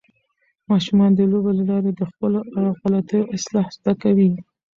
ماشومان 0.71 1.11
د 1.15 1.19
لوبو 1.31 1.51
له 1.59 1.63
لارې 1.71 1.91
د 1.95 2.01
خپلو 2.11 2.39
غلطیو 2.81 3.29
اصلاح 3.37 3.67
زده 3.77 3.93
کوي. 4.01 4.29